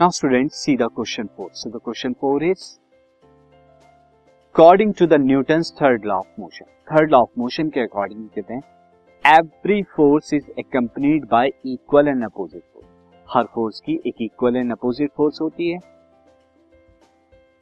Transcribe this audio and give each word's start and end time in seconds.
Now 0.00 0.10
student 0.10 0.50
see 0.50 0.74
the 0.76 0.86
question 0.96 1.26
four 1.36 1.48
so 1.52 1.70
the 1.70 1.80
question 1.84 2.12
four 2.20 2.44
is 2.44 2.62
according 4.54 4.92
to 4.98 5.06
the 5.06 5.14
Newton 5.20 5.62
third 5.80 6.04
law 6.06 6.16
of 6.18 6.40
motion 6.40 6.66
third 6.90 7.10
law 7.12 7.18
of 7.22 7.28
motion 7.38 7.68
के 7.70 7.80
according 7.80 8.28
कहते 8.36 8.54
हैं 8.54 9.34
every 9.38 9.82
force 9.96 10.32
is 10.34 10.48
accompanied 10.58 11.26
by 11.32 11.50
equal 11.66 12.08
and 12.08 12.24
opposite 12.24 12.62
force 12.62 12.86
her 13.26 13.44
force 13.54 13.80
की 13.86 14.00
एक 14.06 14.22
equal 14.22 14.56
and 14.56 14.72
opposite 14.72 15.10
force 15.16 15.40
होती 15.42 15.70
है। 15.70 15.78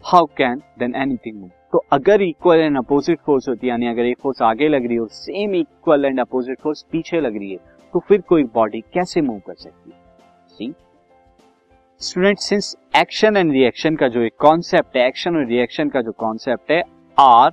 How 0.04 0.26
can 0.38 0.62
then 0.78 0.94
anything 1.02 1.40
move 1.40 1.50
तो 1.72 1.84
अगर 1.92 2.22
equal 2.22 2.58
and 2.58 2.78
opposite 2.78 3.20
force 3.26 3.48
होती 3.48 3.66
है, 3.66 3.70
यानी 3.70 3.86
अगर 3.88 4.06
एक 4.06 4.18
फोर्स 4.22 4.42
आगे 4.42 4.68
लग 4.68 4.86
रही 4.86 4.94
है 4.94 5.00
और 5.00 5.08
same 5.14 5.54
equal 5.54 6.04
and 6.04 6.20
opposite 6.20 6.60
force 6.62 6.86
पीछे 6.92 7.20
लग 7.20 7.36
रही 7.36 7.50
है 7.52 7.58
तो 7.94 8.00
फिर 8.08 8.20
कोई 8.28 8.44
बॉडी 8.54 8.80
कैसे 8.94 9.20
मूव 9.20 9.40
कर 9.46 9.54
सकती 9.56 9.90
है? 9.90 9.96
See 10.48 10.74
student 12.00 12.38
since 12.38 12.76
action 12.96 13.36
and 13.36 13.50
reaction 13.52 13.96
का 13.96 14.08
जो 14.08 14.20
एक 14.22 14.32
कॉन्सेप्ट 14.40 14.96
है 14.96 15.06
एक्शन 15.06 15.36
और 15.36 15.46
रिएक्शन 15.46 15.88
का 15.88 16.00
जो 16.02 16.12
कॉन्सेप्ट 16.18 16.70
है 16.70 16.80
are 17.18 17.50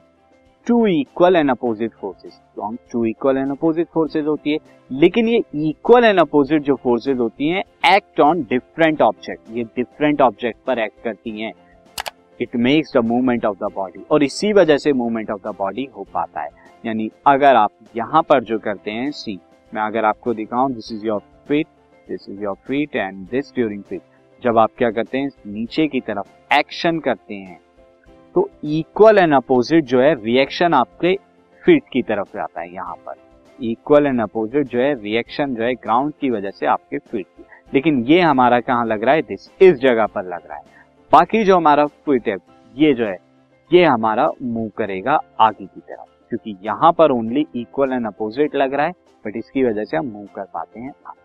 two 0.68 0.86
equal 0.88 1.36
and 1.36 1.52
opposite 1.52 1.92
forces 2.02 2.40
two 2.92 3.04
equal 3.06 3.38
and 3.38 3.52
opposite 3.52 3.88
forces 3.94 4.26
होती 4.28 4.52
है, 4.52 4.60
लेकिन 4.92 5.30
ये 5.30 5.42
इक्वल 5.70 6.06
एंड 6.06 6.20
अपोजिट 6.20 6.64
जो 6.64 6.76
फोर्सेज 6.84 7.18
होती 7.20 7.50
हैं 7.50 7.64
एक्ट 7.96 8.20
ऑन 8.22 8.44
डिफरेंट 8.50 9.02
ऑब्जेक्ट 9.02 9.52
ये 9.52 9.64
डिफरेंट 9.76 10.22
ऑब्जेक्ट 10.22 10.60
पर 10.68 10.80
एक्ट 10.80 11.04
करती 11.04 11.42
हैं. 11.42 11.52
It 12.40 12.56
makes 12.58 12.98
the 12.98 13.06
movement 13.06 13.46
of 13.46 13.58
the 13.60 13.74
body 13.76 14.06
और 14.12 14.24
इसी 14.24 14.54
वजह 14.54 14.78
से 14.78 14.94
मूवमेंट 14.94 15.32
ऑफ़ 15.32 15.48
द 15.48 15.56
बॉडी 15.60 15.90
हो 15.98 16.08
पाता 16.14 16.42
है. 16.42 16.50
यानी 16.84 17.12
अगर 17.28 17.56
आप 17.56 17.72
यहाँ 17.96 18.22
पर 18.30 18.44
जो 18.44 18.60
करते 18.62 18.92
हैं 18.92 19.12
सी 19.14 19.40
मैं 19.72 19.82
अगर 19.82 20.06
आपको 20.06 20.34
दिखाऊँ 20.34 20.74
this 20.74 20.92
is 20.92 21.06
your 21.08 21.22
feet 21.48 21.68
this 22.08 22.30
is 22.30 22.44
your 22.44 22.56
feet 22.68 22.96
and 22.96 23.28
this 23.30 23.54
during 23.56 23.84
feet 23.84 24.02
जब 24.42 24.58
आप 24.58 24.72
क्या 24.78 24.90
करते 24.92 25.18
हैं, 25.18 25.30
नीचे 25.48 25.88
की 25.88 26.00
तरफ़ 26.00 26.54
एक्शन 26.54 27.00
करते 27.00 27.36
हैं 27.36 27.60
तो 28.36 28.50
इक्वल 28.64 29.18
एंड 29.18 29.34
अपोजिट 29.34 29.84
जो 29.84 30.02
है 30.02 30.14
रिएक्शन 30.16 30.74
आपके 30.74 31.16
फीट 31.64 31.84
की 31.94 32.02
तरफ़ 32.02 32.36
जाता 32.36 32.62
है 32.62 32.74
यहाँ 32.74 32.96
पर। 33.06 33.14
इक्वल 33.60 34.06
एंड 34.06 34.22
अपोजिट 34.22 34.68
जो 34.68 34.80
है 34.80 34.94
रिएक्शन 35.02 35.54
जो 35.56 35.64
है 35.64 35.74
ग्राउंड 35.74 36.14
की 36.22 36.30
वजह 36.30 36.50
से 36.50 36.66
आपके 36.66 36.98
फीट 36.98 37.26
की। 37.28 37.44
लेकिन 37.74 38.04
ये 38.06 38.20
हमारा 38.22 38.60
कहाँ 38.60 38.86
लग 38.86 39.04
रहा 39.04 39.16
है? 39.16 39.22
दिस 39.22 39.50
इस 39.62 39.78
जगह 39.78 40.06
पर 40.06 40.24
लग 40.26 40.48
रहा 40.48 40.58
है। 40.58 40.64
बाकी 41.12 41.44
जो 41.44 41.58
हमारा 41.58 41.86
फुट 41.86 42.28
है, 42.28 42.36
ये 42.76 42.94
जो 42.94 43.06
है, 43.06 43.18
ये 43.72 43.84
हमारा 43.84 44.30
मूव 44.42 44.70
करेगा 44.78 45.20
आगे 45.40 45.66
की 45.66 45.80
तरफ़। 45.80 46.30
क्योंकि 46.30 46.58
यहाँ 46.64 46.92
पर 46.92 47.12
ओनली 47.12 47.46
इक्वल 47.56 47.94
एंड 47.94 48.08
अपोजिट 48.08 48.56
लग 48.56 48.74
रहा 48.74 48.86
है 48.86 48.94
बट 49.26 49.38
इसकी 49.38 49.64
वजह 49.64 49.84
से 49.84 49.98
हम 49.98 50.08
मूव 50.08 50.28
कर 50.36 50.44
पाते 50.44 50.80
हैं 50.80 50.94
आगे। 51.08 51.25